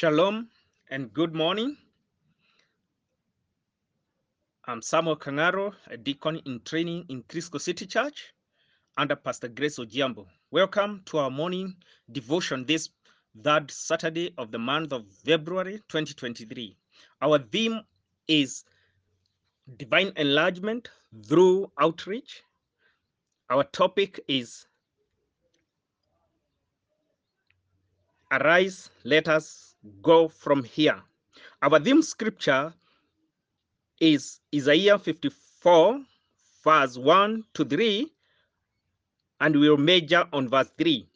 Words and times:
Shalom 0.00 0.48
and 0.90 1.12
good 1.12 1.34
morning. 1.34 1.76
I'm 4.64 4.80
Samuel 4.80 5.16
Kangaro, 5.16 5.74
a 5.88 5.98
deacon 5.98 6.40
in 6.46 6.62
training 6.64 7.04
in 7.10 7.22
Crisco 7.24 7.60
City 7.60 7.84
Church 7.84 8.32
under 8.96 9.14
Pastor 9.14 9.48
Grace 9.48 9.78
Ojiambo. 9.78 10.24
Welcome 10.50 11.02
to 11.04 11.18
our 11.18 11.28
morning 11.30 11.76
devotion 12.10 12.64
this 12.64 12.88
third 13.44 13.70
Saturday 13.70 14.32
of 14.38 14.50
the 14.50 14.58
month 14.58 14.94
of 14.94 15.04
February 15.22 15.82
2023. 15.90 16.78
Our 17.20 17.38
theme 17.38 17.82
is 18.26 18.64
divine 19.76 20.14
enlargement 20.16 20.88
through 21.26 21.70
outreach. 21.78 22.42
Our 23.50 23.64
topic 23.64 24.18
is 24.28 24.66
arise, 28.32 28.88
let 29.04 29.28
us 29.28 29.69
go 30.02 30.28
from 30.28 30.64
here. 30.64 31.02
Our 31.62 31.80
theme 31.80 32.02
scripture 32.02 32.72
is 34.00 34.40
Isaiah 34.54 34.98
54, 34.98 36.00
verse 36.64 36.96
1 36.96 37.44
to 37.54 37.64
3, 37.64 38.10
and 39.40 39.56
we'll 39.56 39.76
major 39.76 40.26
on 40.32 40.48
verse 40.48 40.70
3. 40.78 41.06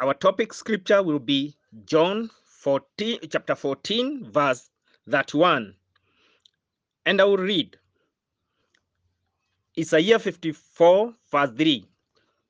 Our 0.00 0.14
topic 0.14 0.52
scripture 0.52 1.02
will 1.02 1.18
be 1.18 1.56
John 1.86 2.30
14, 2.44 3.20
chapter 3.30 3.54
14, 3.54 4.30
verse 4.30 4.70
31. 5.08 5.74
And 7.06 7.20
I 7.20 7.24
will 7.24 7.36
read 7.36 7.76
Isaiah 9.78 10.18
54, 10.18 11.14
verse 11.30 11.50
3. 11.56 11.86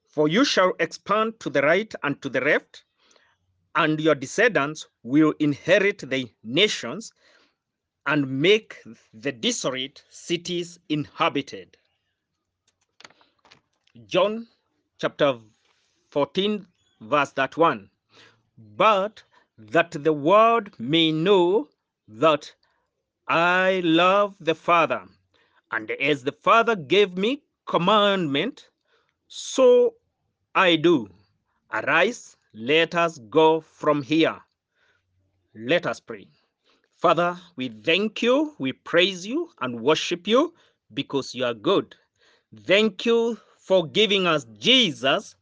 For 0.09 0.29
you 0.29 0.45
shall 0.45 0.73
expand 0.79 1.41
to 1.41 1.51
the 1.51 1.63
right 1.63 1.93
and 2.03 2.21
to 2.23 2.29
the 2.29 2.41
left, 2.41 2.85
and 3.75 4.01
your 4.01 4.15
descendants 4.15 4.87
will 5.03 5.35
inherit 5.41 5.99
the 5.99 6.29
nations 6.43 7.13
and 8.07 8.29
make 8.41 8.77
the 9.13 9.33
desolate 9.33 10.03
cities 10.11 10.79
inhabited. 10.89 11.77
John 14.07 14.47
chapter 14.99 15.39
14, 16.11 16.67
verse 17.01 17.31
that 17.33 17.57
one. 17.57 17.91
But 18.77 19.23
that 19.59 19.93
the 19.93 20.13
world 20.13 20.71
may 20.79 21.13
know 21.13 21.69
that 22.09 22.53
I 23.27 23.81
love 23.85 24.35
the 24.39 24.55
Father, 24.55 25.03
and 25.71 25.91
as 25.93 26.23
the 26.23 26.33
Father 26.33 26.77
gave 26.77 27.17
me 27.17 27.43
commandment, 27.67 28.69
so 29.29 29.95
I 30.55 30.77
do. 30.77 31.09
Arise, 31.73 32.37
let 32.55 32.95
us 32.95 33.19
go 33.31 33.61
from 33.61 34.03
here. 34.03 34.39
Let 35.55 35.87
us 35.87 35.99
pray. 36.01 36.29
Father, 36.97 37.37
we 37.57 37.69
thank 37.69 38.23
you, 38.23 38.55
we 38.59 38.73
praise 38.73 39.27
you, 39.27 39.51
and 39.61 39.81
worship 39.81 40.27
you 40.27 40.55
because 40.95 41.35
you 41.35 41.45
are 41.45 41.55
good. 41.55 41.95
Thank 42.65 43.05
you 43.05 43.39
for 43.59 43.87
giving 43.87 44.27
us 44.27 44.47
Jesus, 44.59 45.35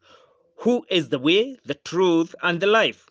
who 0.56 0.84
is 0.90 1.08
the 1.10 1.18
way, 1.18 1.58
the 1.66 1.74
truth, 1.74 2.34
and 2.42 2.60
the 2.60 2.66
life. 2.66 3.06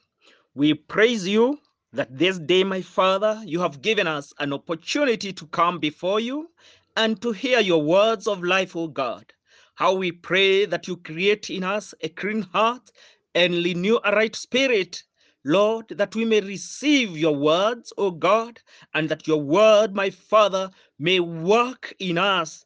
We 0.56 0.74
praise 0.74 1.28
you 1.28 1.60
that 1.94 2.18
this 2.18 2.40
day, 2.40 2.64
my 2.64 2.82
Father, 2.82 3.42
you 3.46 3.60
have 3.60 3.82
given 3.82 4.08
us 4.08 4.34
an 4.40 4.52
opportunity 4.52 5.32
to 5.34 5.46
come 5.48 5.80
before 5.80 6.20
you 6.20 6.50
and 6.98 7.22
to 7.22 7.32
hear 7.32 7.60
your 7.60 7.84
words 7.84 8.28
of 8.28 8.44
life, 8.44 8.76
O 8.76 8.88
God. 8.88 9.32
How 9.76 9.94
we 9.94 10.12
pray 10.12 10.66
that 10.66 10.88
you 10.88 10.98
create 10.98 11.50
in 11.50 11.64
us 11.64 11.94
a 12.02 12.10
clean 12.10 12.42
heart 12.42 12.92
and 13.36 13.54
renew 13.56 14.00
a 14.04 14.12
right 14.16 14.36
spirit 14.36 15.04
Lord, 15.44 15.88
that 15.90 16.16
we 16.16 16.24
may 16.24 16.42
receive 16.42 17.18
your 17.18 17.36
words, 17.36 17.92
O 17.98 18.12
God, 18.12 18.60
and 18.94 19.10
that 19.10 19.28
your 19.28 19.42
word, 19.42 19.96
my 19.96 20.10
Father, 20.10 20.70
may 21.00 21.20
work 21.20 21.94
in 22.00 22.17
us 22.17 22.66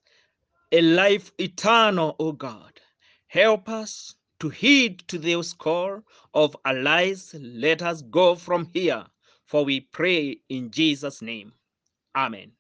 a 0.71 0.81
life 0.81 1.31
eternal, 1.39 2.15
O 2.19 2.33
God. 2.33 2.81
Help 3.27 3.69
us 3.69 4.15
to 4.39 4.49
heed 4.49 4.99
to 5.07 5.17
this 5.17 5.53
call 5.53 6.01
of 6.33 6.55
arise, 6.65 7.33
let 7.39 7.81
us 7.81 8.01
go 8.01 8.35
from 8.35 8.69
here, 8.73 9.05
for 9.45 9.63
we 9.63 9.79
pray 9.79 10.41
in 10.49 10.69
Jesus' 10.69 11.21
name. 11.21 11.53
Amen. 12.15 12.51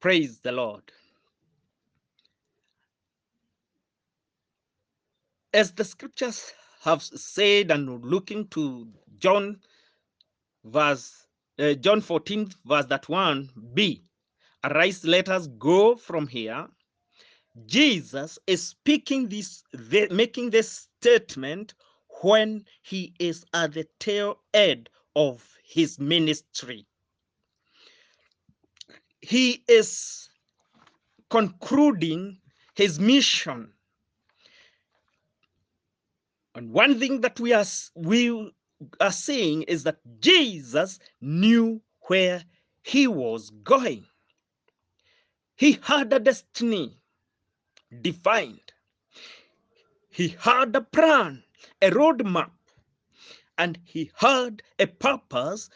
Praise 0.00 0.40
the 0.40 0.50
Lord. 0.50 0.82
As 5.54 5.72
the 5.72 5.84
scriptures 5.84 6.52
have 6.82 7.02
said, 7.02 7.70
and 7.70 8.04
looking 8.04 8.48
to 8.48 8.88
John 9.18 9.60
verse 10.64 11.26
uh, 11.58 11.74
John 11.74 12.00
14 12.00 12.50
verse 12.64 12.86
that 12.86 13.08
1 13.08 13.50
b 13.74 14.02
arise 14.64 15.04
let 15.04 15.28
us 15.28 15.46
go 15.58 15.96
from 15.96 16.26
here. 16.26 16.66
Jesus 17.66 18.38
is 18.46 18.66
speaking 18.66 19.28
this 19.28 19.62
the, 19.72 20.08
making 20.10 20.50
this 20.50 20.88
statement 21.00 21.74
when 22.22 22.64
he 22.80 23.14
is 23.18 23.44
at 23.52 23.74
the 23.74 23.86
tail 23.98 24.38
end 24.54 24.88
of 25.14 25.46
his 25.64 25.98
ministry. 25.98 26.86
He 29.20 29.62
is 29.68 30.30
concluding 31.28 32.38
his 32.74 32.98
mission 32.98 33.72
and 36.54 36.70
one 36.72 36.98
thing 36.98 37.20
that 37.22 37.40
we 37.40 37.52
are 37.52 37.64
we 37.94 38.52
are 39.00 39.12
saying 39.12 39.62
is 39.62 39.84
that 39.84 39.98
Jesus 40.20 40.98
knew 41.20 41.80
where 42.08 42.44
he 42.82 43.06
was 43.06 43.50
going. 43.62 44.04
He 45.56 45.78
had 45.82 46.12
a 46.12 46.18
destiny 46.18 46.98
defined. 48.02 48.72
He 50.10 50.36
had 50.40 50.74
a 50.76 50.80
plan, 50.80 51.44
a 51.80 51.90
roadmap, 51.90 52.50
and 53.56 53.78
he 53.84 54.10
had 54.16 54.62
a 54.78 54.86
purpose, 54.86 55.70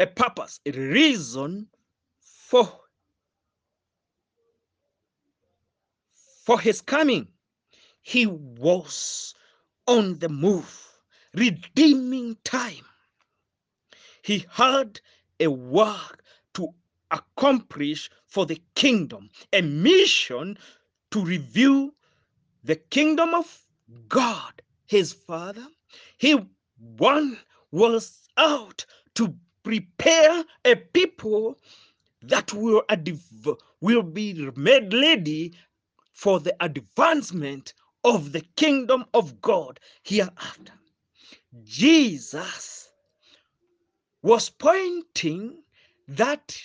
a 0.00 0.06
purpose, 0.06 0.60
a 0.64 0.70
reason 0.70 1.68
for 2.22 2.72
for 6.44 6.60
his 6.60 6.80
coming. 6.80 7.28
He 8.10 8.24
was 8.24 9.34
on 9.86 10.18
the 10.18 10.30
move, 10.30 10.98
redeeming 11.34 12.38
time. 12.42 12.86
He 14.22 14.46
had 14.50 15.02
a 15.38 15.48
work 15.48 16.24
to 16.54 16.68
accomplish 17.10 18.08
for 18.26 18.46
the 18.46 18.62
kingdom, 18.74 19.28
a 19.52 19.60
mission 19.60 20.56
to 21.10 21.22
reveal 21.22 21.90
the 22.64 22.76
kingdom 22.76 23.34
of 23.34 23.62
God, 24.08 24.62
his 24.86 25.12
Father. 25.12 25.66
He 26.16 26.34
one 26.78 27.38
was 27.70 28.26
out 28.38 28.86
to 29.16 29.36
prepare 29.62 30.46
a 30.64 30.76
people 30.76 31.58
that 32.22 32.54
will, 32.54 32.84
will 33.82 34.02
be 34.02 34.50
made 34.56 34.94
ready 34.94 35.52
for 36.14 36.40
the 36.40 36.56
advancement 36.64 37.74
of 38.08 38.32
the 38.32 38.40
kingdom 38.56 39.04
of 39.12 39.40
God 39.42 39.78
hereafter. 40.02 40.72
Jesus 41.64 42.88
was 44.22 44.48
pointing 44.48 45.62
that 46.08 46.58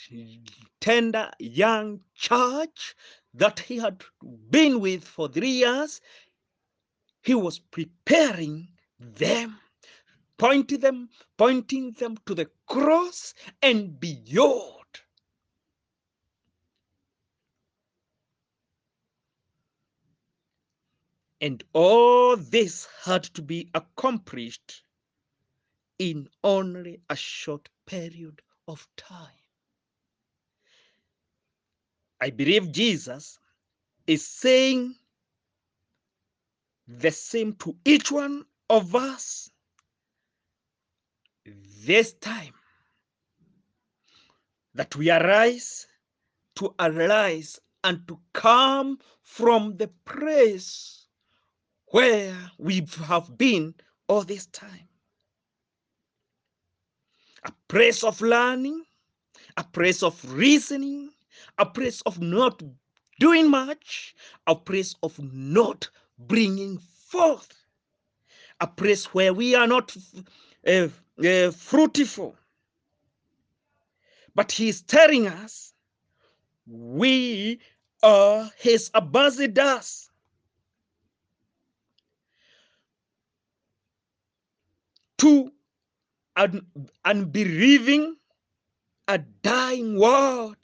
tender 0.80 1.30
young 1.40 2.00
church 2.16 2.96
that 3.34 3.60
he 3.60 3.78
had 3.78 4.02
been 4.50 4.80
with 4.80 5.04
for 5.04 5.28
three 5.28 5.50
years. 5.66 6.00
He 7.24 7.36
was 7.36 7.60
preparing 7.60 8.70
them, 9.00 9.60
pointing 10.38 10.80
them, 10.80 11.10
pointing 11.38 11.92
them 11.92 12.18
to 12.26 12.36
the 12.36 12.50
cross 12.68 13.34
and 13.62 14.00
beyond. 14.00 14.83
And 21.44 21.62
all 21.74 22.38
this 22.38 22.88
had 23.04 23.24
to 23.36 23.42
be 23.42 23.70
accomplished 23.74 24.82
in 26.00 26.30
only 26.42 27.02
a 27.10 27.18
short 27.18 27.68
period 27.86 28.42
of 28.70 28.88
time. 28.96 29.44
I 32.22 32.30
believe 32.30 32.72
Jesus 32.72 33.40
is 34.08 34.26
saying 34.26 34.96
the 36.88 37.12
same 37.12 37.52
to 37.56 37.76
each 37.84 38.10
one 38.10 38.46
of 38.70 38.96
us 38.96 39.50
this 41.86 42.14
time 42.14 42.54
that 44.76 44.96
we 44.96 45.12
arise 45.12 45.88
to 46.56 46.74
arise 46.80 47.60
and 47.84 48.08
to 48.08 48.18
come 48.32 48.98
from 49.24 49.76
the 49.76 49.90
place 50.06 51.03
where 51.94 52.36
we 52.60 52.88
have 53.06 53.38
been 53.40 53.76
all 54.10 54.24
this 54.24 54.48
time. 54.48 54.82
a 57.46 57.52
place 57.68 58.04
of 58.04 58.22
learning, 58.22 58.84
a 59.58 59.64
place 59.64 60.04
of 60.04 60.20
reasoning, 60.34 61.12
a 61.58 61.66
place 61.66 62.02
of 62.04 62.22
not 62.22 62.62
doing 63.20 63.50
much, 63.50 64.16
a 64.48 64.56
place 64.56 64.96
of 65.04 65.20
not 65.34 65.90
bringing 66.20 66.80
forth, 67.10 67.54
a 68.62 68.68
place 68.68 69.08
where 69.14 69.34
we 69.34 69.56
are 69.56 69.68
not 69.68 69.96
uh, 70.68 70.88
uh, 71.26 71.52
fruitful. 71.52 72.36
But 74.36 74.52
He 74.52 74.70
is 74.70 74.82
telling 74.82 75.28
us 75.28 75.74
we 76.68 77.60
are 78.04 78.52
His 78.58 78.92
ambassadors. 78.96 80.10
To 85.20 85.52
an 86.36 86.66
unbelieving, 87.06 88.16
a 89.08 89.18
dying 89.18 90.00
world. 90.00 90.58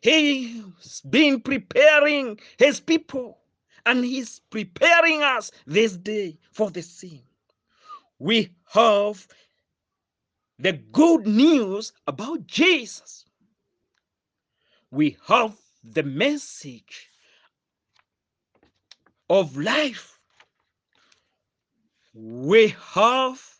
He's 0.00 1.00
been 1.08 1.40
preparing 1.40 2.38
his 2.58 2.80
people 2.80 3.38
and 3.86 4.04
he's 4.04 4.40
preparing 4.50 5.22
us 5.22 5.50
this 5.66 5.96
day 5.96 6.38
for 6.52 6.70
the 6.70 6.82
same. 6.82 7.22
We 8.18 8.54
have 8.72 9.26
the 10.58 10.72
good 10.72 11.26
news 11.26 11.92
about 12.06 12.46
Jesus. 12.46 13.24
We 14.90 15.16
have 15.26 15.56
the 15.84 16.02
message 16.02 17.08
of 19.30 19.56
life. 19.56 20.18
We 22.14 22.74
have 22.94 23.57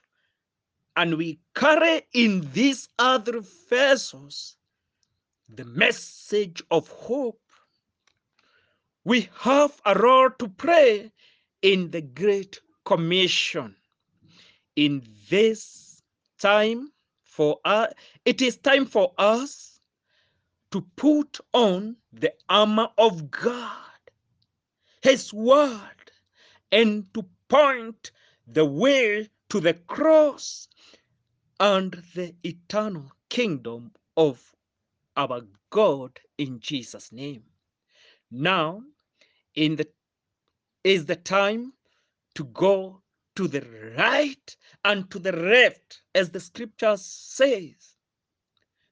and 0.99 1.17
we 1.17 1.39
carry 1.55 2.03
in 2.13 2.51
these 2.53 2.89
other 2.99 3.41
vessels 3.71 4.57
the 5.49 5.65
message 5.65 6.61
of 6.73 6.89
hope. 6.89 7.41
We 9.05 9.31
have 9.39 9.81
a 9.87 9.97
role 9.97 10.31
to 10.41 10.49
play 10.49 11.13
in 11.63 11.93
the 11.93 12.03
Great 12.03 12.61
Commission. 12.85 13.77
In 14.75 15.07
this 15.31 16.03
time 16.41 16.91
for 17.23 17.61
us, 17.65 17.93
it 18.25 18.43
is 18.43 18.57
time 18.57 18.85
for 18.85 19.15
us 19.19 19.79
to 20.73 20.81
put 20.97 21.39
on 21.55 21.97
the 22.13 22.35
armor 22.49 22.89
of 22.99 23.31
God, 23.31 24.01
His 25.03 25.33
Word, 25.33 26.11
and 26.73 27.07
to 27.15 27.25
point 27.49 28.11
the 28.49 28.65
way 28.65 29.29
to 29.51 29.61
the 29.61 29.75
cross 29.75 30.67
and 31.61 31.93
the 32.15 32.35
eternal 32.45 33.11
kingdom 33.31 33.93
of 34.17 34.41
our 35.17 35.43
God 35.71 36.19
in 36.39 36.61
Jesus' 36.61 37.13
name. 37.13 37.43
Now, 38.31 38.83
in 39.55 39.77
the 39.77 39.89
is 40.85 41.07
the 41.07 41.17
time 41.17 41.73
to 42.35 42.45
go 42.45 43.03
to 43.37 43.49
the 43.49 43.63
right 43.97 44.57
and 44.85 45.11
to 45.11 45.19
the 45.19 45.33
left, 45.33 46.03
as 46.15 46.31
the 46.31 46.41
scripture 46.41 46.97
says, 46.97 47.95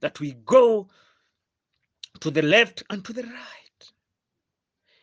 that 0.01 0.21
we 0.21 0.33
go 0.45 0.89
to 2.21 2.31
the 2.31 2.43
left 2.43 2.83
and 2.91 3.05
to 3.05 3.13
the 3.13 3.23
right. 3.23 3.93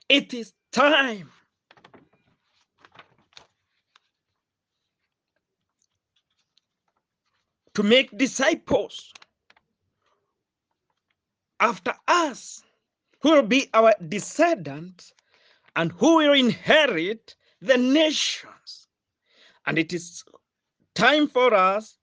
It 0.09 0.33
is 0.33 0.53
time 0.71 1.31
to 7.73 7.83
make 7.83 8.17
disciples 8.17 9.13
after 11.59 11.93
us 12.07 12.63
who 13.21 13.31
will 13.31 13.41
be 13.43 13.69
our 13.73 13.93
descendants 14.09 15.13
and 15.75 15.91
who 15.93 16.17
will 16.17 16.33
inherit 16.33 17.35
the 17.61 17.77
nations. 17.77 18.87
And 19.65 19.77
it 19.79 19.93
is 19.93 20.23
time 20.93 21.27
for 21.27 21.53
us 21.53 21.97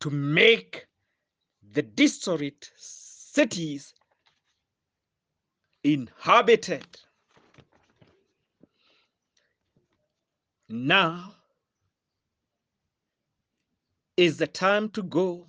to 0.00 0.10
make 0.10 0.86
the 1.72 1.82
desolate 1.82 2.70
cities 2.76 3.94
inhabited. 5.84 6.86
Now 10.68 11.34
is 14.18 14.36
the 14.36 14.48
time 14.48 14.88
to 14.88 15.00
go 15.04 15.46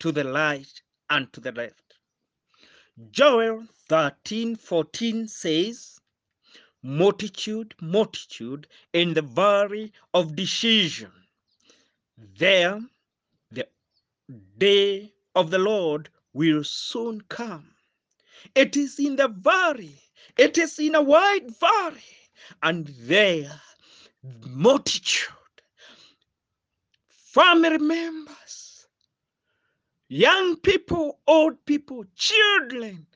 to 0.00 0.10
the 0.10 0.24
light 0.24 0.82
and 1.08 1.32
to 1.32 1.40
the 1.40 1.52
left. 1.52 1.94
Joel 3.12 3.64
13 3.88 4.56
14 4.56 5.28
says, 5.28 6.00
Multitude, 6.82 7.76
multitude 7.80 8.66
in 8.92 9.14
the 9.14 9.22
valley 9.22 9.92
of 10.14 10.34
decision. 10.34 11.12
There, 12.38 12.80
the 13.52 13.68
day 14.58 15.12
of 15.36 15.52
the 15.52 15.58
Lord 15.58 16.08
will 16.32 16.64
soon 16.64 17.20
come. 17.28 17.70
It 18.56 18.76
is 18.76 18.98
in 18.98 19.14
the 19.14 19.28
valley, 19.28 20.02
it 20.36 20.58
is 20.58 20.76
in 20.80 20.96
a 20.96 21.02
wide 21.02 21.56
valley, 21.56 22.18
and 22.64 22.88
there, 22.88 23.60
multitude 24.44 25.37
family 27.38 27.78
members, 27.78 28.88
young 30.08 30.56
people, 30.56 31.20
old 31.28 31.64
people, 31.66 32.04
children, 32.16 33.06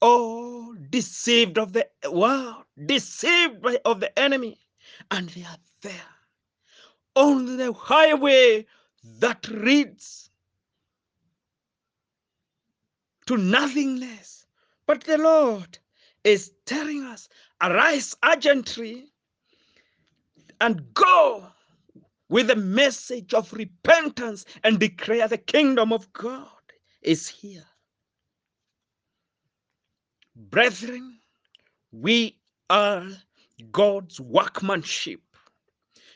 all 0.00 0.74
deceived 0.90 1.56
of 1.56 1.72
the 1.72 1.86
world, 2.10 2.64
deceived 2.86 3.62
by, 3.62 3.78
of 3.84 4.00
the 4.00 4.18
enemy, 4.18 4.58
and 5.12 5.28
they 5.28 5.42
are 5.42 5.62
there 5.82 6.12
on 7.14 7.58
the 7.58 7.72
highway 7.72 8.66
that 9.20 9.48
leads 9.48 10.30
to 13.26 13.36
nothingness. 13.36 14.46
But 14.86 15.04
the 15.04 15.18
Lord 15.18 15.78
is 16.24 16.50
telling 16.66 17.04
us, 17.04 17.28
arise 17.62 18.16
urgently 18.24 19.12
and 20.60 20.92
go 20.92 21.46
with 22.30 22.46
the 22.46 22.56
message 22.56 23.34
of 23.34 23.52
repentance 23.52 24.44
and 24.62 24.78
declare 24.78 25.26
the 25.28 25.36
kingdom 25.36 25.92
of 25.92 26.10
God 26.12 26.46
is 27.02 27.28
here. 27.28 27.66
Brethren, 30.36 31.18
we 31.90 32.38
are 32.70 33.06
God's 33.72 34.20
workmanship, 34.20 35.20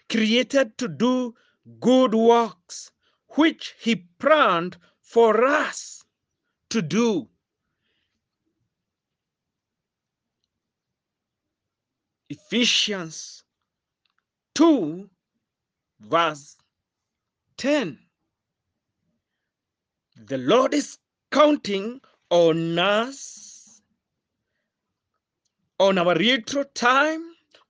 created 0.09 0.79
to 0.79 0.89
do 0.89 1.35
good 1.81 2.15
works, 2.15 2.93
which 3.31 3.75
He 3.81 3.97
planned 4.21 4.77
for 5.01 5.45
us 5.45 6.05
to 6.71 6.81
do. 6.81 7.29
Ephesians 12.31 13.43
2 14.55 15.11
verse 16.01 16.57
10. 17.57 17.99
The 20.27 20.39
Lord 20.39 20.75
is 20.75 20.99
counting 21.31 22.01
on 22.31 22.79
us, 22.79 23.83
on 25.81 25.99
our 25.99 26.15
retro 26.15 26.65
time, 26.75 27.23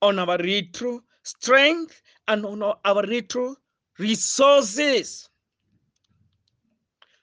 on 0.02 0.18
our 0.18 0.36
retro 0.38 1.00
strength, 1.22 2.02
and 2.28 2.44
on 2.44 2.62
our 2.62 3.06
retro 3.06 3.56
resources 3.98 5.28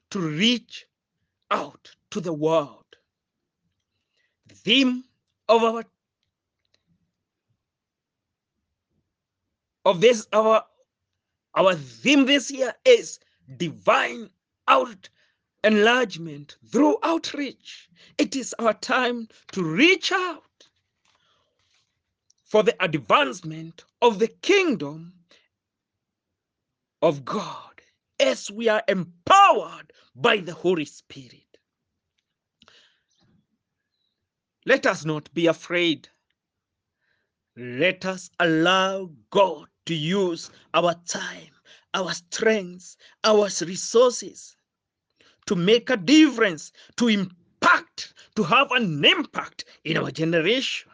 to 0.10 0.20
reach 0.20 0.86
out 1.50 1.90
to 2.12 2.22
the 2.22 2.34
world. 2.34 2.86
The 4.48 4.56
theme 4.56 5.04
of 5.48 5.64
our 5.64 5.86
of 9.86 10.02
this 10.02 10.28
our 10.34 10.64
our 11.56 11.76
theme 11.76 12.26
this 12.26 12.50
year 12.52 12.74
is 12.86 13.20
divine 13.58 14.30
out 14.68 15.10
enlargement 15.64 16.58
through 16.72 16.98
outreach. 17.04 17.90
It 18.18 18.36
is 18.36 18.56
our 18.60 18.74
time 18.74 19.28
to 19.52 19.64
reach 19.64 20.12
out 20.12 20.44
for 22.46 22.64
the 22.64 22.76
advancement 22.84 23.84
of 24.02 24.20
the 24.20 24.28
kingdom 24.28 25.14
of 27.02 27.26
God 27.26 27.82
as 28.20 28.52
we 28.52 28.70
are 28.70 28.84
empowered 28.88 29.94
by 30.16 30.38
the 30.38 30.54
Holy 30.54 30.86
Spirit. 30.86 31.46
Let 34.66 34.86
us 34.86 35.06
not 35.06 35.34
be 35.34 35.48
afraid. 35.48 36.08
Let 37.58 38.06
us 38.06 38.30
allow 38.40 39.10
God 39.32 39.68
to 39.86 39.96
use 39.96 40.52
our 40.74 40.96
time, 41.08 41.52
our 41.94 42.14
strengths, 42.14 42.98
our 43.24 43.50
resources 43.62 44.56
to 45.46 45.56
make 45.56 45.90
a 45.90 45.98
difference, 45.98 46.72
to 46.98 47.08
impact, 47.08 48.14
to 48.36 48.44
have 48.44 48.72
an 48.72 49.04
impact 49.04 49.66
in 49.84 49.98
our 49.98 50.12
generation. 50.12 50.92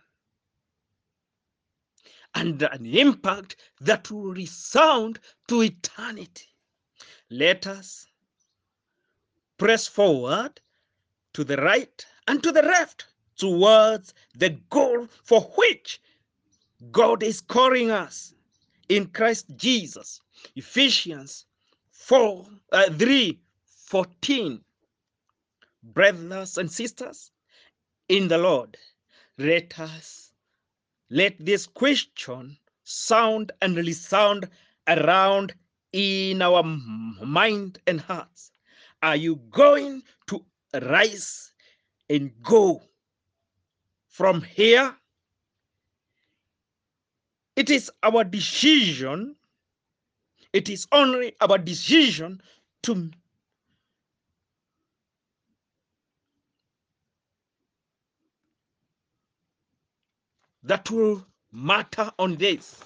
And 2.36 2.62
an 2.62 2.86
impact 2.86 3.56
that 3.82 4.12
will 4.12 4.34
resound 4.34 5.20
to 5.48 5.64
eternity. 5.64 6.48
Let 7.30 7.68
us 7.68 8.06
press 9.58 9.88
forward 9.88 10.62
to 11.34 11.44
the 11.44 11.58
right 11.58 12.06
and 12.28 12.42
to 12.44 12.52
the 12.52 12.62
left 12.62 13.06
towards 13.38 14.14
the 14.36 14.52
goal 14.70 15.08
for 15.24 15.42
which 15.56 16.00
God 16.92 17.24
is 17.24 17.42
calling 17.42 17.92
us 17.92 18.34
in 18.90 19.08
Christ 19.08 19.46
Jesus. 19.56 20.22
Ephesians 20.56 21.46
4 21.92 22.46
uh, 22.72 22.90
3 22.92 23.40
14. 23.86 24.62
Brothers 25.84 26.58
and 26.58 26.70
sisters 26.70 27.32
in 28.10 28.28
the 28.28 28.38
Lord, 28.38 28.78
let 29.38 29.80
us 29.80 30.32
let 31.10 31.36
this 31.40 31.66
question 31.66 32.58
sound 32.84 33.52
and 33.62 33.78
resound 33.78 34.50
around 34.88 35.54
in 35.94 36.42
our 36.42 36.64
mind 36.64 37.80
and 37.88 38.02
hearts. 38.02 38.52
Are 39.02 39.16
you 39.16 39.38
going 39.52 40.04
to 40.28 40.44
rise 40.82 41.54
and 42.10 42.32
go 42.44 42.82
from 44.10 44.42
here? 44.42 44.96
It 47.58 47.72
is 47.72 47.92
our 48.04 48.24
decision, 48.24 49.36
it 50.54 50.70
is 50.70 50.88
only 50.92 51.36
our 51.42 51.58
decision 51.58 52.40
to 52.84 53.10
that 60.62 60.92
will 60.92 61.26
matter 61.52 62.12
on 62.20 62.36
this. 62.36 62.84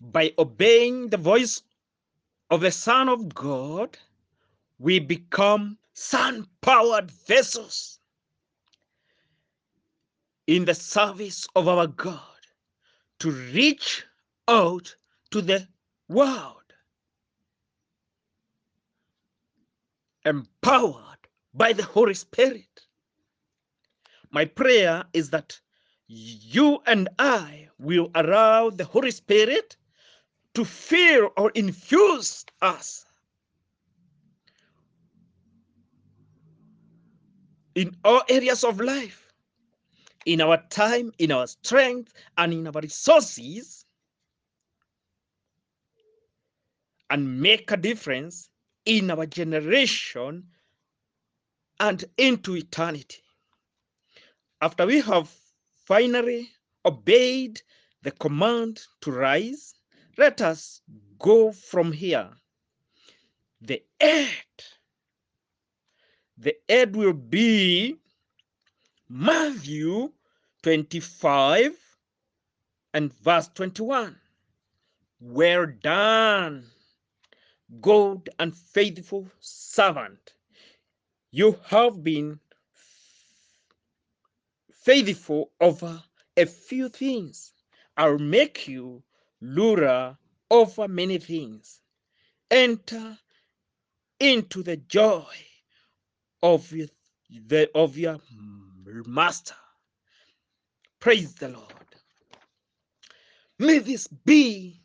By 0.00 0.32
obeying 0.38 1.10
the 1.10 1.18
voice 1.18 1.62
of 2.48 2.62
the 2.62 2.72
Son 2.72 3.10
of 3.10 3.34
God, 3.34 3.98
we 4.78 5.00
become 5.00 5.76
sun 5.92 6.48
powered 6.62 7.10
vessels 7.10 7.98
in 10.52 10.66
the 10.66 10.74
service 10.74 11.48
of 11.56 11.66
our 11.66 11.86
God 11.86 12.20
to 13.18 13.30
reach 13.30 14.04
out 14.48 14.94
to 15.30 15.40
the 15.40 15.66
world, 16.08 16.74
empowered 20.26 21.22
by 21.54 21.72
the 21.72 21.82
Holy 21.82 22.12
Spirit. 22.12 22.82
My 24.30 24.44
prayer 24.44 25.04
is 25.14 25.30
that 25.30 25.58
you 26.06 26.82
and 26.86 27.08
I 27.18 27.68
will 27.78 28.10
allow 28.14 28.68
the 28.68 28.84
Holy 28.84 29.10
Spirit 29.10 29.78
to 30.52 30.66
fill 30.66 31.30
or 31.38 31.50
infuse 31.52 32.44
us 32.60 33.06
in 37.74 37.96
all 38.04 38.20
areas 38.28 38.64
of 38.64 38.82
life, 38.82 39.21
in 40.26 40.40
our 40.40 40.62
time, 40.70 41.12
in 41.18 41.32
our 41.32 41.46
strength, 41.46 42.12
and 42.38 42.52
in 42.52 42.66
our 42.66 42.80
resources, 42.80 43.84
and 47.10 47.40
make 47.40 47.70
a 47.70 47.76
difference 47.76 48.48
in 48.84 49.10
our 49.10 49.26
generation 49.26 50.44
and 51.80 52.04
into 52.16 52.56
eternity. 52.56 53.22
After 54.60 54.86
we 54.86 55.00
have 55.00 55.30
finally 55.86 56.48
obeyed 56.84 57.60
the 58.02 58.12
command 58.12 58.80
to 59.02 59.12
rise, 59.12 59.74
let 60.16 60.40
us 60.40 60.80
go 61.18 61.52
from 61.52 61.92
here. 61.92 62.30
The 63.60 63.82
end, 64.00 64.28
the 66.36 66.56
end 66.68 66.96
will 66.96 67.12
be 67.12 67.96
Matthew 69.14 70.10
25 70.62 71.76
and 72.94 73.12
verse 73.12 73.46
21. 73.48 74.16
Well 75.20 75.66
done, 75.82 76.64
good 77.82 78.30
and 78.38 78.56
faithful 78.56 79.28
servant. 79.38 80.32
You 81.30 81.58
have 81.66 82.02
been 82.02 82.40
faithful 84.82 85.50
over 85.60 86.02
a 86.38 86.46
few 86.46 86.88
things. 86.88 87.52
I'll 87.98 88.16
make 88.16 88.66
you 88.66 89.02
ruler 89.42 90.16
over 90.50 90.88
many 90.88 91.18
things. 91.18 91.82
Enter 92.50 93.18
into 94.18 94.62
the 94.62 94.78
joy 94.78 95.26
of 96.42 96.70
the, 96.70 97.68
of 97.74 97.98
your 97.98 98.18
master. 99.06 99.54
Praise 101.00 101.34
the 101.34 101.48
Lord. 101.48 101.66
May 103.58 103.78
this 103.78 104.06
be 104.08 104.82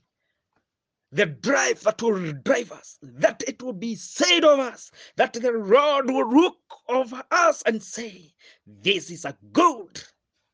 the 1.12 1.26
drive 1.26 1.82
that 1.82 2.02
will 2.02 2.34
drive 2.34 2.72
us, 2.72 2.98
that 3.02 3.44
it 3.48 3.62
will 3.64 3.74
be 3.74 3.96
said 3.96 4.44
of 4.44 4.60
us, 4.60 4.92
that 5.16 5.34
the 5.34 5.52
Lord 5.52 6.10
will 6.10 6.30
look 6.34 6.58
over 6.90 7.24
us 7.32 7.64
and 7.66 7.82
say, 7.82 8.34
This 8.66 9.10
is 9.10 9.26
a 9.26 9.38
good 9.54 10.04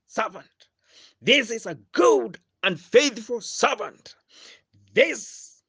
servant. 0.07 0.45
This 1.21 1.49
is 1.49 1.65
a 1.65 1.75
good 1.91 2.39
and 2.63 2.79
faithful 2.79 3.41
servant. 3.41 4.15
This 4.93 5.63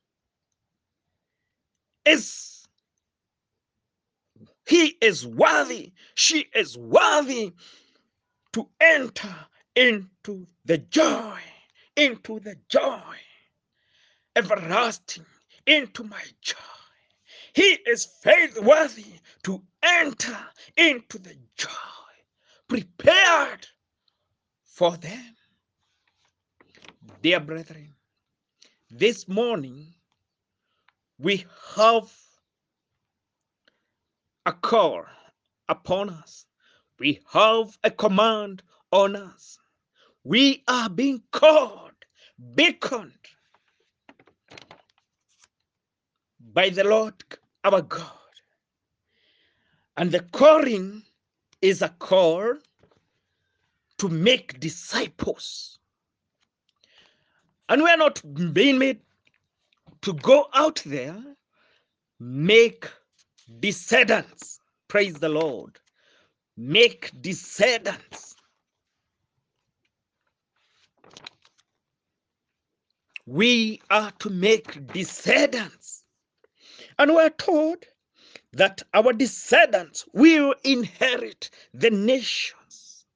is, 2.05 2.54
he 4.67 4.97
is 5.01 5.27
worthy, 5.27 5.93
she 6.15 6.47
is 6.55 6.77
worthy 6.79 7.53
to 8.53 8.69
enter 8.81 9.35
into 9.77 10.47
the 10.65 10.79
joy, 10.79 11.39
into 11.97 12.41
the 12.41 12.57
joy 12.69 13.15
everlasting 14.37 15.27
into 15.67 16.05
my 16.05 16.23
joy. 16.41 16.57
He 17.55 17.79
is 17.87 18.07
faith 18.23 18.61
worthy 18.61 19.21
to 19.45 19.63
enter 19.83 20.39
into 20.77 21.19
the 21.19 21.37
joy 21.57 21.69
prepared 22.69 23.67
for 24.65 24.97
them. 24.97 25.37
Dear 27.23 27.41
brethren, 27.41 27.95
this 28.91 29.29
morning 29.29 29.95
we 31.19 31.45
have 31.77 32.13
a 34.47 34.53
call 34.53 35.05
upon 35.69 36.11
us. 36.11 36.47
We 36.99 37.21
have 37.33 37.77
a 37.83 37.91
command 37.91 38.63
on 38.93 39.17
us. 39.17 39.59
We 40.23 40.63
are 40.69 40.89
being 40.89 41.23
called, 41.33 41.93
beckoned 42.39 43.13
by 46.53 46.71
the 46.71 46.85
Lord 46.85 47.15
our 47.65 47.83
God. 47.83 48.11
And 49.97 50.11
the 50.11 50.21
calling 50.21 51.03
is 51.63 51.83
a 51.83 51.89
call 51.89 52.55
to 53.99 54.09
make 54.09 54.61
disciples. 54.61 55.79
And 57.69 57.83
we 57.83 57.91
are 57.91 57.97
not 57.97 58.21
being 58.53 58.79
made 58.79 59.01
to 60.03 60.13
go 60.15 60.49
out 60.53 60.83
there, 60.85 61.23
make 62.21 62.87
descendants. 63.61 64.61
Praise 64.89 65.15
the 65.15 65.29
Lord. 65.29 65.79
Make 66.57 67.11
descendants. 67.21 68.35
We 73.27 73.81
are 73.91 74.13
to 74.21 74.31
make 74.31 74.87
descendants. 74.93 76.05
And 76.99 77.15
we're 77.15 77.31
told 77.31 77.85
that 78.53 78.83
our 78.93 79.13
descendants 79.13 80.05
will 80.13 80.55
inherit 80.63 81.51
the 81.73 81.91
nations. 81.91 83.07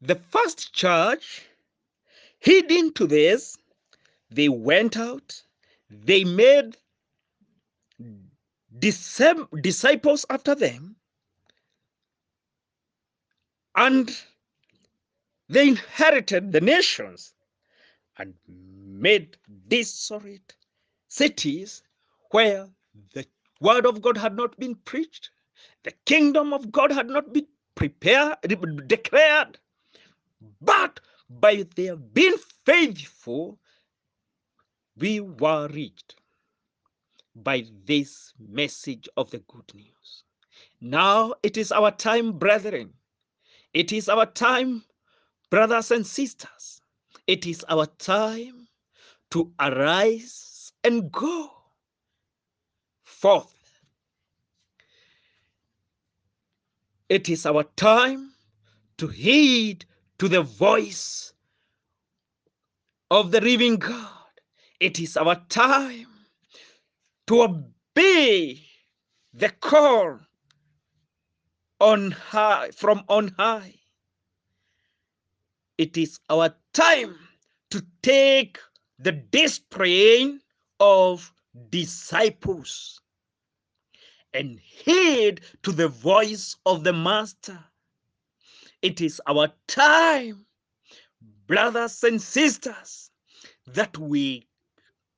The 0.00 0.16
first 0.16 0.72
church, 0.72 1.46
hidden 2.40 2.92
to 2.94 3.06
this, 3.06 3.56
they 4.30 4.48
went 4.48 4.96
out, 4.96 5.42
they 5.88 6.24
made 6.24 6.76
disciples 8.80 10.26
after 10.30 10.54
them, 10.54 10.96
and 13.76 14.16
they 15.48 15.68
inherited 15.68 16.52
the 16.52 16.60
nations. 16.60 17.32
and 18.18 18.34
made 18.48 19.36
desolate 19.68 20.56
cities 21.08 21.82
where 22.32 22.68
the 23.14 23.26
word 23.60 23.86
of 23.86 24.02
God 24.02 24.16
had 24.16 24.36
not 24.36 24.56
been 24.58 24.74
preached, 24.76 25.30
the 25.84 25.92
kingdom 26.06 26.52
of 26.52 26.72
God 26.72 26.92
had 26.92 27.08
not 27.08 27.32
been 27.32 27.46
prepared, 27.74 28.36
declared, 28.88 29.58
but 30.60 31.00
by 31.30 31.64
their 31.76 31.96
being 31.96 32.36
faithful, 32.64 33.58
we 34.96 35.20
were 35.20 35.68
reached 35.68 36.16
by 37.42 37.64
this 37.84 38.32
message 38.38 39.08
of 39.16 39.30
the 39.30 39.38
good 39.48 39.74
news. 39.74 40.24
Now 40.80 41.34
it 41.42 41.56
is 41.56 41.72
our 41.72 41.90
time, 41.90 42.32
brethren. 42.32 42.92
It 43.74 43.92
is 43.92 44.08
our 44.08 44.26
time, 44.26 44.84
brothers 45.50 45.90
and 45.90 46.06
sisters. 46.06 46.80
It 47.26 47.46
is 47.46 47.64
our 47.68 47.86
time 47.86 48.68
to 49.30 49.52
arise 49.60 50.72
and 50.84 51.10
go 51.12 51.50
forth. 53.04 53.52
It 57.08 57.28
is 57.28 57.46
our 57.46 57.64
time 57.76 58.32
to 58.98 59.08
heed 59.08 59.84
to 60.18 60.28
the 60.28 60.42
voice 60.42 61.32
of 63.10 63.30
the 63.30 63.40
living 63.40 63.76
God. 63.76 64.08
It 64.80 64.98
is 65.00 65.16
our 65.16 65.36
time 65.48 66.15
to 67.26 67.42
obey 67.42 68.62
the 69.34 69.50
call 69.60 70.18
on 71.80 72.10
high 72.10 72.70
from 72.70 73.02
on 73.08 73.28
high. 73.36 73.74
It 75.78 75.96
is 75.96 76.18
our 76.30 76.54
time 76.72 77.16
to 77.70 77.84
take 78.02 78.58
the 78.98 79.12
discipline 79.12 80.40
of 80.80 81.32
disciples 81.70 83.00
and 84.32 84.58
heed 84.60 85.40
to 85.62 85.72
the 85.72 85.88
voice 85.88 86.56
of 86.64 86.84
the 86.84 86.92
master. 86.92 87.58
It 88.82 89.00
is 89.00 89.20
our 89.26 89.48
time, 89.66 90.46
brothers 91.46 92.04
and 92.04 92.20
sisters, 92.20 93.10
that 93.66 93.96
we 93.98 94.46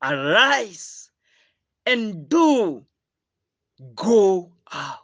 arise 0.02 1.07
and 1.88 2.28
do 2.28 2.84
go 3.94 4.52
out, 4.70 5.00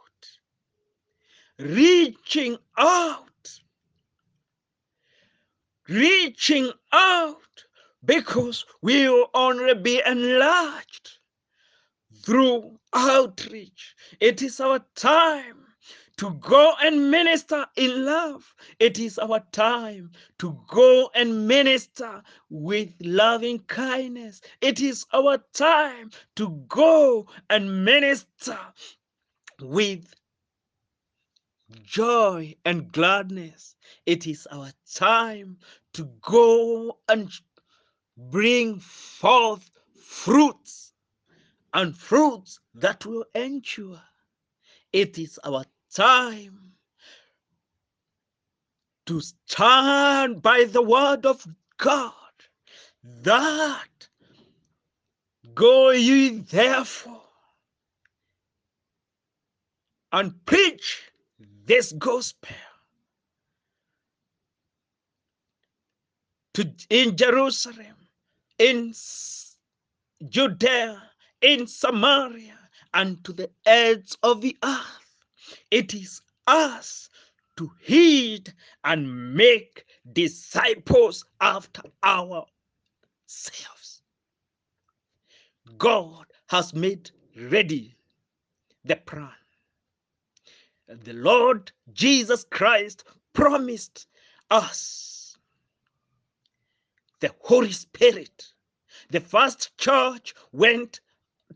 reaching 1.57 2.57
out, 2.77 3.59
reaching 5.89 6.71
out, 6.93 7.37
because 8.05 8.65
we 8.83 9.09
will 9.09 9.29
only 9.33 9.73
be 9.73 9.99
enlarged 10.05 11.17
through 12.23 12.77
outreach. 12.93 13.95
It 14.19 14.43
is 14.43 14.59
our 14.59 14.85
time 14.95 15.64
to 16.17 16.31
go 16.35 16.73
and 16.81 17.11
minister 17.11 17.65
in 17.75 18.05
love. 18.05 18.55
It 18.79 18.99
is 18.99 19.19
our 19.19 19.41
time 19.51 20.11
to 20.39 20.57
go 20.67 21.09
and 21.13 21.47
minister 21.47 22.23
with 22.49 22.93
loving 23.01 23.59
kindness. 23.59 24.41
It 24.61 24.81
is 24.81 25.05
our 25.13 25.39
time 25.53 26.11
to 26.37 26.49
go 26.67 27.27
and 27.49 27.83
minister 27.83 28.59
with 29.61 30.13
joy 31.83 32.55
and 32.65 32.91
gladness. 32.91 33.75
It 34.05 34.27
is 34.27 34.47
our 34.51 34.71
time 34.93 35.57
to 35.93 36.09
go 36.21 36.99
and 37.09 37.29
bring 38.17 38.79
forth 38.79 39.69
fruits 40.01 40.93
and 41.73 41.95
fruits 41.97 42.59
that 42.75 43.05
will 43.05 43.25
endure. 43.35 44.01
It 44.93 45.17
is 45.17 45.37
our 45.43 45.65
time 45.95 46.59
to 49.07 49.21
stand 49.21 50.41
by 50.41 50.65
the 50.65 50.81
word 50.81 51.25
of 51.25 51.47
God 51.77 52.13
that 53.23 54.09
go 55.55 55.91
ye 55.91 56.39
therefore 56.39 57.21
and 60.11 60.45
preach 60.45 61.11
this 61.65 61.93
gospel 61.93 62.55
to 66.53 66.71
in 66.89 67.17
Jerusalem, 67.17 67.95
in 68.59 68.93
Judea, 70.29 71.01
in 71.41 71.67
Samaria, 71.67 72.57
and 72.93 73.23
to 73.25 73.33
the 73.33 73.49
ends 73.65 74.17
of 74.23 74.41
the 74.41 74.57
earth. 74.63 75.04
It 75.71 75.93
is 75.93 76.21
us 76.47 77.09
to 77.57 77.71
heed 77.81 78.53
and 78.83 79.35
make 79.35 79.85
disciples 80.13 81.25
after 81.41 81.83
ourselves. 82.03 82.51
God 85.77 86.25
has 86.47 86.73
made 86.73 87.11
ready 87.37 87.95
the 88.83 88.95
plan. 88.95 89.29
The 90.87 91.13
Lord 91.13 91.71
Jesus 91.93 92.45
Christ 92.49 93.03
promised 93.33 94.07
us 94.51 95.37
the 97.19 97.33
Holy 97.39 97.71
Spirit. 97.71 98.51
The 99.09 99.19
first 99.19 99.77
church 99.77 100.35
went 100.51 100.99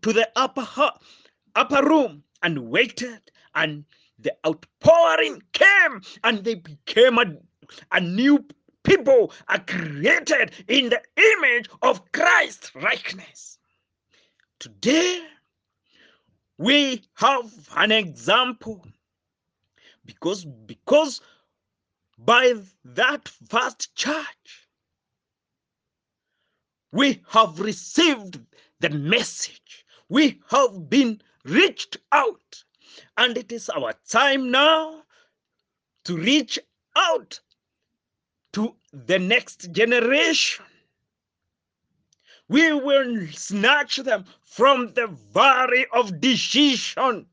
to 0.01 0.13
the 0.13 0.29
upper 0.35 0.67
upper 1.55 1.83
room 1.85 2.23
and 2.41 2.69
waited 2.69 3.21
and 3.59 3.85
the 4.17 4.33
outpouring 4.45 5.41
came 5.53 6.01
and 6.23 6.43
they 6.43 6.55
became 6.55 7.17
a, 7.17 7.35
a 7.91 7.99
new 8.01 8.45
people 8.83 9.31
are 9.47 9.59
created 9.59 10.51
in 10.67 10.89
the 10.89 11.01
image 11.37 11.69
of 11.81 12.11
Christ 12.11 12.71
likeness. 12.75 13.59
Today, 14.59 15.21
we 16.57 17.03
have 17.15 17.51
an 17.75 17.91
example. 17.91 18.85
Because 20.05 20.45
because 20.65 21.21
by 22.17 22.53
that 22.83 23.27
first 23.49 23.95
church 23.95 24.69
we 26.91 27.21
have 27.27 27.59
received 27.59 28.39
the 28.79 28.89
message. 28.89 29.85
We 30.09 30.41
have 30.49 30.89
been 30.89 31.21
reached 31.45 31.97
out 32.11 32.63
and 33.17 33.37
it 33.37 33.51
is 33.51 33.69
our 33.69 33.93
time 34.09 34.51
now 34.51 35.03
to 36.05 36.17
reach 36.17 36.59
out 36.95 37.39
to 38.53 38.75
the 38.91 39.19
next 39.19 39.71
generation. 39.71 40.65
We 42.47 42.73
will 42.73 43.27
snatch 43.27 43.97
them 43.97 44.25
from 44.43 44.93
the 44.93 45.07
valley 45.07 45.85
of 45.93 46.19
decision. 46.19 47.27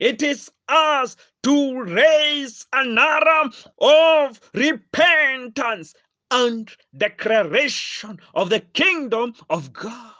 It 0.00 0.22
is 0.22 0.50
us 0.68 1.16
to 1.42 1.82
raise 1.82 2.66
an 2.72 2.96
arm 2.98 3.52
of 3.78 4.40
repentance 4.54 5.94
and 6.30 6.70
declaration 6.96 8.20
of 8.34 8.48
the 8.48 8.60
kingdom 8.60 9.34
of 9.50 9.72
God. 9.72 10.14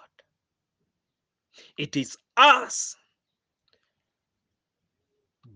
It 1.77 1.97
is 1.97 2.17
us 2.37 2.97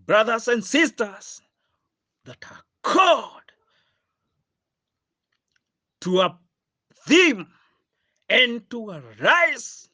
brothers 0.07 0.49
and 0.49 0.65
sisters 0.65 1.41
that 2.25 2.39
are 2.51 2.63
called 2.83 3.43
to 6.01 6.21
a 6.21 6.39
theme 7.07 7.47
and 8.29 8.69
to 8.71 8.91
arise 8.91 9.89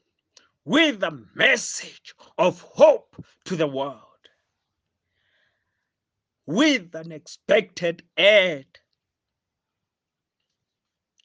with 0.64 1.03
a 1.03 1.18
message 1.35 2.14
of 2.38 2.61
hope 2.62 3.25
to 3.44 3.57
the 3.57 3.66
world 3.66 4.03
with 6.47 6.94
an 6.94 7.12
expected 7.12 8.03
end 8.16 8.64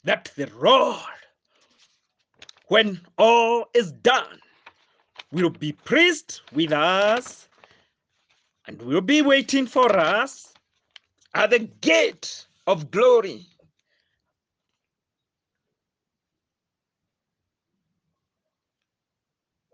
that 0.04 0.30
the 0.36 0.50
Lord, 0.62 1.00
when 2.68 3.00
all 3.18 3.66
is 3.74 3.92
done, 3.92 4.40
will 5.32 5.50
be 5.50 5.72
pleased 5.72 6.42
with 6.52 6.74
us 6.74 7.48
and 8.68 8.82
will 8.82 9.02
be 9.02 9.22
waiting 9.22 9.68
for 9.68 9.96
us 9.98 10.54
at 11.36 11.52
the 11.52 11.60
gate 11.60 12.46
of 12.68 12.92
glory. 12.92 13.46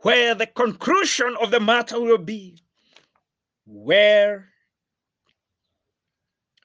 Where 0.04 0.36
the 0.36 0.48
conclusion 0.48 1.36
of 1.42 1.52
the 1.52 1.60
matter 1.60 2.00
will 2.00 2.18
be, 2.20 2.62
where 3.66 4.50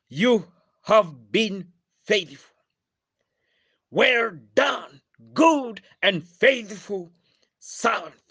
you 0.08 0.46
have 0.82 1.32
been 1.32 1.72
faithful, 2.04 2.54
Well 3.90 4.32
done, 4.54 5.00
good 5.34 5.82
and 6.02 6.22
faithful 6.28 7.12
servant. 7.60 8.23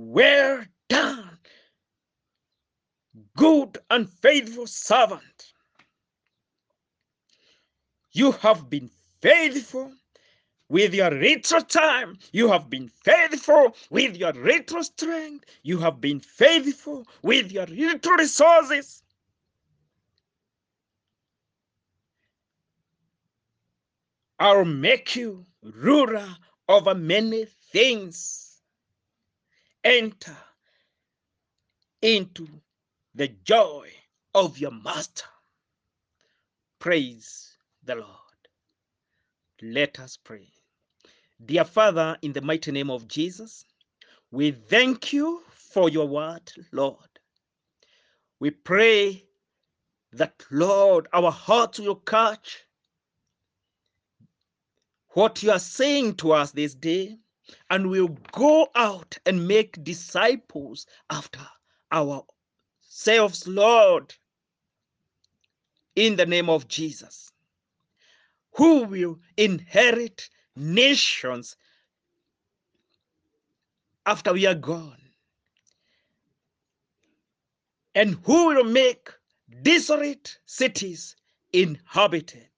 Well 0.00 0.64
done, 0.88 1.38
good 3.36 3.78
and 3.90 4.08
faithful 4.08 4.68
servant. 4.68 5.52
You 8.12 8.30
have 8.30 8.70
been 8.70 8.90
faithful 9.20 9.92
with 10.68 10.94
your 10.94 11.10
little 11.10 11.62
time. 11.62 12.16
You 12.30 12.46
have 12.46 12.70
been 12.70 12.88
faithful 12.88 13.74
with 13.90 14.16
your 14.16 14.32
little 14.34 14.84
strength. 14.84 15.46
You 15.64 15.78
have 15.78 16.00
been 16.00 16.20
faithful 16.20 17.04
with 17.22 17.50
your 17.50 17.66
little 17.66 18.12
resources. 18.12 19.02
I'll 24.38 24.64
make 24.64 25.16
you 25.16 25.44
ruler 25.62 26.28
over 26.68 26.94
many 26.94 27.46
things. 27.72 28.47
Enter 29.84 30.36
into 32.02 32.48
the 33.14 33.28
joy 33.44 33.90
of 34.34 34.58
your 34.58 34.70
master. 34.70 35.24
Praise 36.78 37.56
the 37.84 37.96
Lord. 37.96 38.06
Let 39.62 39.98
us 39.98 40.16
pray. 40.16 40.48
Dear 41.44 41.64
Father, 41.64 42.16
in 42.22 42.32
the 42.32 42.40
mighty 42.40 42.72
name 42.72 42.90
of 42.90 43.08
Jesus, 43.08 43.64
we 44.30 44.50
thank 44.50 45.12
you 45.12 45.42
for 45.52 45.88
your 45.88 46.06
word, 46.06 46.52
Lord. 46.72 46.96
We 48.40 48.50
pray 48.50 49.24
that, 50.12 50.44
Lord, 50.50 51.08
our 51.12 51.30
hearts 51.30 51.78
will 51.78 51.96
catch 51.96 52.64
what 55.10 55.42
you 55.42 55.50
are 55.50 55.58
saying 55.58 56.14
to 56.16 56.32
us 56.32 56.52
this 56.52 56.74
day, 56.74 57.18
and 57.70 57.88
we'll 57.90 58.16
go 58.32 58.68
out 58.74 59.16
and 59.26 59.46
make 59.48 59.82
disciples 59.84 60.86
after 61.10 61.40
ourselves, 61.92 63.46
Lord, 63.46 64.14
in 65.96 66.16
the 66.16 66.26
name 66.26 66.48
of 66.48 66.68
Jesus, 66.68 67.30
who 68.52 68.84
will 68.84 69.18
inherit 69.36 70.28
nations 70.56 71.56
after 74.06 74.32
we 74.32 74.46
are 74.46 74.54
gone, 74.54 74.96
and 77.94 78.16
who 78.24 78.48
will 78.48 78.64
make 78.64 79.10
desolate 79.62 80.38
cities 80.46 81.16
inhabited. 81.52 82.48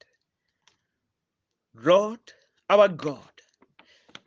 Lord, 1.75 2.21
our 2.69 2.89
God, 2.89 3.30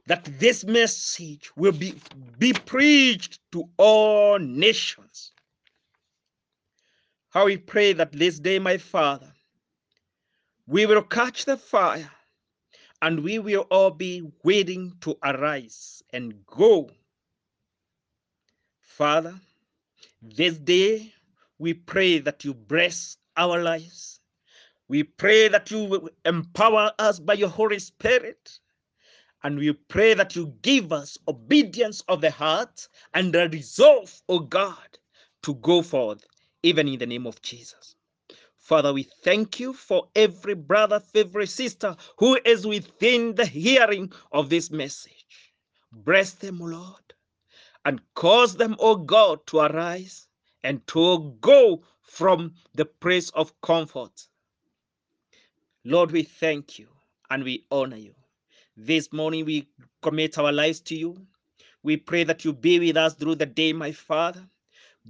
that 0.08 0.26
this 0.40 0.64
message 0.66 1.52
will 1.56 1.72
be, 1.72 1.96
be 2.38 2.54
preached 2.54 3.40
to 3.52 3.64
all 3.78 4.38
nations. 4.40 5.32
How 7.30 7.46
we 7.46 7.58
pray 7.58 7.94
that 7.94 8.12
this 8.12 8.40
day, 8.40 8.60
my 8.60 8.78
Father, 8.78 9.32
we 10.68 10.86
will 10.86 11.02
catch 11.02 11.46
the 11.46 11.58
fire 11.58 12.12
and 13.02 13.24
we 13.24 13.40
will 13.40 13.66
all 13.72 13.92
be 13.92 14.24
waiting 14.44 14.94
to 15.02 15.18
arise 15.24 16.04
and 16.12 16.46
go. 16.46 16.90
Father, 18.82 19.36
this 20.22 20.58
day 20.58 21.12
we 21.58 21.74
pray 21.74 22.20
that 22.20 22.44
you 22.44 22.54
bless 22.54 23.18
our 23.36 23.62
lives 23.62 24.14
we 24.94 25.04
pray 25.04 25.48
that 25.48 25.72
you 25.72 26.10
empower 26.26 26.92
us 27.00 27.20
by 27.20 27.34
your 27.34 27.50
Holy 27.50 27.80
Spirit. 27.80 28.60
And 29.44 29.58
we 29.58 29.74
pray 29.74 30.14
that 30.14 30.36
you 30.36 30.54
give 30.62 30.94
us 30.94 31.18
obedience 31.28 32.02
of 32.08 32.22
the 32.22 32.32
heart 32.32 32.88
and 33.14 33.36
a 33.36 33.50
resolve, 33.50 34.14
O 34.30 34.40
God, 34.40 34.98
to 35.44 35.56
go 35.56 35.82
forth, 35.82 36.26
even 36.64 36.88
in 36.88 37.00
the 37.00 37.06
name 37.06 37.28
of 37.28 37.42
Jesus. 37.42 37.96
Father, 38.58 38.94
we 38.94 39.04
thank 39.24 39.60
you 39.60 39.74
for 39.74 40.08
every 40.16 40.56
brother, 40.56 41.02
every 41.16 41.48
sister 41.48 41.96
who 42.18 42.40
is 42.46 42.66
within 42.68 43.36
the 43.36 43.46
hearing 43.46 44.12
of 44.32 44.50
this 44.50 44.72
message. 44.72 45.26
Bless 45.92 46.32
them, 46.34 46.62
O 46.62 46.66
Lord, 46.66 47.14
and 47.86 48.02
cause 48.16 48.56
them, 48.56 48.76
O 48.80 48.96
God, 48.96 49.46
to 49.48 49.60
arise 49.60 50.28
and 50.64 50.86
to 50.88 51.36
go 51.42 51.84
from 52.04 52.54
the 52.76 52.86
place 52.86 53.30
of 53.32 53.60
comfort 53.62 54.28
Lord, 55.86 56.12
we 56.12 56.24
thank 56.24 56.80
you 56.80 56.88
and 57.30 57.44
we 57.44 57.66
honor 57.72 57.98
you. 57.98 58.16
This 58.76 59.14
morning 59.14 59.46
we 59.46 59.68
commit 60.02 60.38
our 60.40 60.52
lives 60.52 60.80
to 60.82 60.96
you. 60.96 61.16
We 61.84 61.98
pray 61.98 62.24
that 62.24 62.44
you 62.44 62.54
be 62.54 62.80
with 62.80 62.98
us 62.98 63.14
through 63.14 63.36
the 63.36 63.46
day, 63.46 63.72
my 63.72 63.92
Father. 63.92 64.48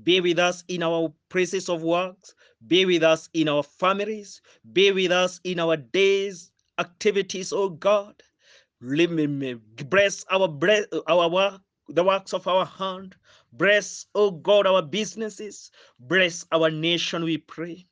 Be 0.04 0.20
with 0.20 0.38
us 0.38 0.64
in 0.68 0.84
our 0.84 1.14
places 1.30 1.70
of 1.70 1.82
works. 1.82 2.36
Be 2.68 2.86
with 2.86 3.04
us 3.04 3.30
in 3.34 3.48
our 3.48 3.64
families. 3.64 4.42
Be 4.74 4.92
with 4.92 5.12
us 5.12 5.40
in 5.46 5.60
our 5.60 5.78
days, 5.78 6.52
activities, 6.78 7.54
oh 7.54 7.70
God. 7.70 8.22
Bless 8.82 10.26
our 10.30 10.50
our 11.08 11.30
work, 11.30 11.62
the 11.88 12.04
works 12.04 12.34
of 12.34 12.48
our 12.48 12.66
hand. 12.66 13.16
Bless, 13.54 14.08
oh 14.14 14.32
God, 14.32 14.68
our 14.68 14.82
businesses. 14.82 15.72
Bless 16.00 16.46
our 16.52 16.70
nation, 16.70 17.24
we 17.24 17.38
pray. 17.38 17.86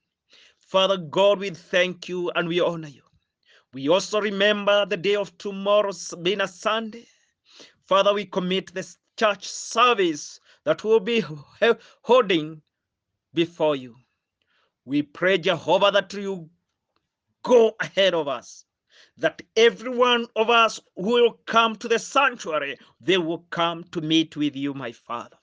Father 0.59 0.97
God, 0.97 1.39
we 1.39 1.51
thank 1.51 2.09
you 2.09 2.29
and 2.31 2.47
we 2.49 2.59
honor 2.59 2.89
you. 2.89 3.03
We 3.73 3.87
also 3.87 4.19
remember 4.19 4.85
the 4.85 4.97
day 4.97 5.15
of 5.15 5.37
tomorrow 5.37 5.91
being 6.21 6.41
a 6.41 6.47
Sunday. 6.47 7.07
Father, 7.87 8.13
we 8.13 8.25
commit 8.25 8.73
this 8.73 8.97
church 9.17 9.47
service 9.47 10.39
that 10.65 10.83
we 10.83 10.89
will 10.89 10.99
be 10.99 11.23
holding 12.01 12.61
before 13.33 13.75
you. 13.75 13.95
We 14.85 15.03
pray, 15.03 15.37
Jehovah, 15.37 15.91
that 15.91 16.13
you 16.13 16.49
go 17.43 17.75
ahead 17.79 18.13
of 18.13 18.27
us, 18.27 18.65
that 19.17 19.41
every 19.55 19.89
one 19.95 20.25
of 20.35 20.49
us 20.49 20.79
who 20.95 21.13
will 21.13 21.39
come 21.45 21.75
to 21.77 21.87
the 21.87 21.99
sanctuary, 21.99 22.77
they 22.99 23.17
will 23.17 23.45
come 23.51 23.83
to 23.91 24.01
meet 24.01 24.35
with 24.35 24.55
you, 24.55 24.73
my 24.73 24.91
Father. 24.91 25.37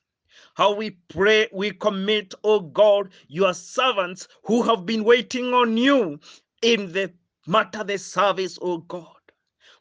How 0.54 0.74
we 0.74 0.90
pray, 1.08 1.48
we 1.52 1.70
commit, 1.70 2.34
oh 2.44 2.60
God, 2.60 3.10
your 3.28 3.54
servants 3.54 4.28
who 4.44 4.62
have 4.62 4.84
been 4.84 5.04
waiting 5.04 5.54
on 5.54 5.76
you 5.76 6.20
in 6.62 6.92
the 6.92 7.12
matter 7.48 7.84
the 7.84 7.98
service, 7.98 8.58
O 8.62 8.78
God. 8.80 9.16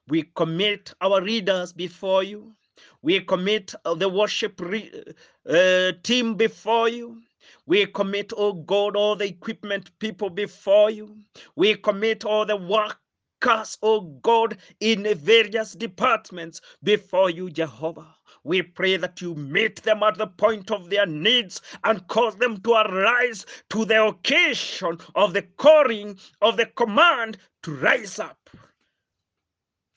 We 0.10 0.26
commit 0.36 0.94
our 1.02 1.24
readers 1.24 1.74
before 1.74 2.24
you. 2.24 2.56
We 3.04 3.22
commit 3.22 3.76
uh, 3.86 3.96
the 3.96 4.10
worship 4.10 4.62
uh, 4.62 5.94
team 6.04 6.36
before 6.36 6.90
you. 6.90 7.22
We 7.68 7.88
commit, 7.88 8.34
oh 8.38 8.54
God, 8.54 8.98
all 8.98 9.18
the 9.18 9.28
equipment 9.28 9.98
people 10.00 10.30
before 10.32 10.92
you. 10.92 11.18
We 11.58 11.76
commit 11.78 12.26
all 12.26 12.46
the 12.46 12.58
workers, 12.58 13.80
oh 13.84 14.02
God, 14.24 14.60
in 14.82 15.06
various 15.18 15.74
departments 15.74 16.62
before 16.84 17.32
you, 17.32 17.52
Jehovah. 17.52 18.17
We 18.48 18.62
pray 18.62 18.96
that 18.96 19.20
you 19.20 19.36
meet 19.36 19.84
them 19.84 20.02
at 20.04 20.18
the 20.18 20.28
point 20.28 20.72
of 20.72 20.90
their 20.90 21.06
needs 21.06 21.62
and 21.84 22.08
cause 22.08 22.38
them 22.38 22.62
to 22.62 22.76
arise 22.76 23.46
to 23.72 23.84
the 23.84 24.06
occasion 24.06 25.00
of 25.16 25.34
the 25.34 25.42
calling 25.42 26.18
of 26.42 26.56
the 26.56 26.68
command 26.68 27.40
to 27.64 27.76
rise 27.76 28.20
up 28.20 28.50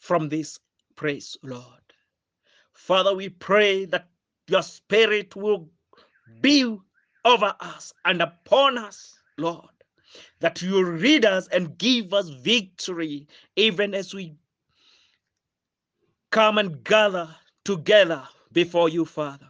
from 0.00 0.28
this 0.28 0.58
praise, 0.96 1.36
Lord. 1.44 1.94
Father, 2.72 3.14
we 3.14 3.28
pray 3.28 3.84
that 3.84 4.08
your 4.48 4.62
spirit 4.62 5.36
will 5.36 5.70
be 6.40 6.76
over 7.24 7.54
us 7.60 7.94
and 8.04 8.20
upon 8.20 8.78
us, 8.78 9.16
Lord, 9.38 9.70
that 10.40 10.60
you 10.60 10.96
lead 10.96 11.24
us 11.24 11.46
and 11.52 11.78
give 11.78 12.12
us 12.12 12.28
victory 12.30 13.28
even 13.54 13.94
as 13.94 14.12
we 14.12 14.34
come 16.32 16.58
and 16.58 16.82
gather 16.82 17.32
together 17.64 18.26
before 18.52 18.88
you, 18.88 19.04
Father. 19.04 19.48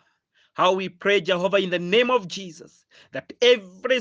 How 0.55 0.73
we 0.73 0.89
pray, 0.89 1.21
Jehovah, 1.21 1.59
in 1.59 1.71
the 1.71 1.79
name 1.79 2.11
of 2.11 2.29
Jesus, 2.29 2.85
that 3.13 3.33
every 3.41 4.01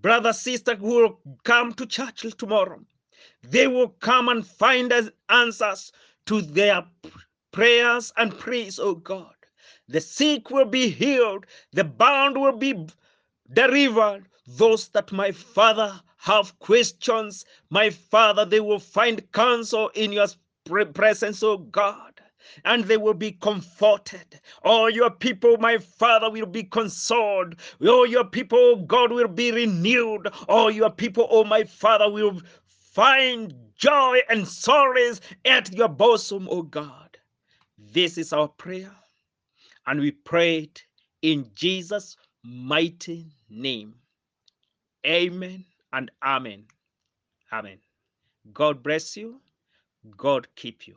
brother, 0.00 0.32
sister 0.32 0.74
who 0.74 0.88
will 0.88 1.20
come 1.44 1.72
to 1.74 1.86
church 1.86 2.26
tomorrow, 2.36 2.80
they 3.42 3.66
will 3.66 3.88
come 3.88 4.28
and 4.28 4.46
find 4.46 4.92
answers 5.28 5.92
to 6.26 6.42
their 6.42 6.84
prayers 7.52 8.12
and 8.16 8.38
praise, 8.38 8.78
oh 8.78 8.94
God. 8.94 9.34
The 9.88 10.00
sick 10.00 10.50
will 10.50 10.64
be 10.64 10.88
healed, 10.88 11.46
the 11.72 11.84
bound 11.84 12.40
will 12.40 12.56
be 12.56 12.86
delivered. 13.52 14.26
Those 14.46 14.88
that 14.88 15.12
my 15.12 15.30
Father 15.32 16.00
have 16.18 16.58
questions, 16.58 17.44
my 17.70 17.90
Father, 17.90 18.44
they 18.44 18.60
will 18.60 18.80
find 18.80 19.30
counsel 19.32 19.90
in 19.94 20.12
your 20.12 20.26
presence, 20.94 21.42
oh 21.42 21.58
God. 21.58 22.11
And 22.64 22.84
they 22.84 22.96
will 22.96 23.14
be 23.14 23.32
comforted. 23.32 24.40
All 24.64 24.90
your 24.90 25.10
people, 25.10 25.56
my 25.58 25.78
Father, 25.78 26.30
will 26.30 26.46
be 26.46 26.64
consoled. 26.64 27.56
All 27.86 28.06
your 28.06 28.24
people, 28.24 28.58
oh 28.58 28.76
God, 28.76 29.12
will 29.12 29.28
be 29.28 29.52
renewed. 29.52 30.28
All 30.48 30.70
your 30.70 30.90
people, 30.90 31.28
oh 31.30 31.44
my 31.44 31.64
Father, 31.64 32.10
will 32.10 32.40
find 32.66 33.54
joy 33.76 34.18
and 34.30 34.46
solace 34.46 35.20
at 35.44 35.72
your 35.72 35.88
bosom, 35.88 36.48
oh 36.50 36.62
God. 36.62 37.16
This 37.78 38.18
is 38.18 38.32
our 38.32 38.48
prayer, 38.48 38.92
and 39.86 40.00
we 40.00 40.12
pray 40.12 40.58
it 40.60 40.82
in 41.22 41.50
Jesus' 41.54 42.16
mighty 42.44 43.26
name. 43.50 43.94
Amen 45.06 45.64
and 45.92 46.10
amen. 46.24 46.64
Amen. 47.52 47.78
God 48.52 48.82
bless 48.82 49.16
you. 49.16 49.40
God 50.16 50.48
keep 50.56 50.86
you. 50.88 50.96